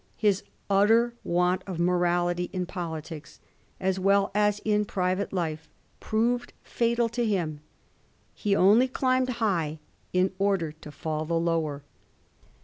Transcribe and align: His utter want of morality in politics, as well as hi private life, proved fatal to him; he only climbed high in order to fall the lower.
His 0.17 0.41
utter 0.67 1.13
want 1.23 1.61
of 1.67 1.79
morality 1.79 2.49
in 2.51 2.65
politics, 2.65 3.39
as 3.79 3.99
well 3.99 4.31
as 4.33 4.59
hi 4.65 4.83
private 4.87 5.31
life, 5.31 5.69
proved 5.99 6.53
fatal 6.63 7.07
to 7.09 7.23
him; 7.23 7.59
he 8.33 8.55
only 8.55 8.87
climbed 8.87 9.29
high 9.29 9.77
in 10.11 10.31
order 10.39 10.71
to 10.71 10.91
fall 10.91 11.25
the 11.25 11.39
lower. 11.39 11.83